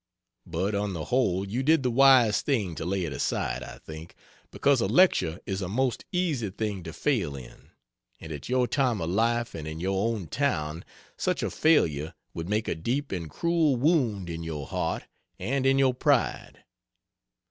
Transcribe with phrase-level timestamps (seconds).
[0.47, 4.15] But on the whole you did the wise thing to lay it aside, I think,
[4.49, 7.69] because a lecture is a most easy thing to fail in;
[8.19, 10.83] and at your time of life, and in your own town,
[11.17, 15.03] such a failure would make a deep and cruel wound in your heart
[15.37, 16.63] and in your pride.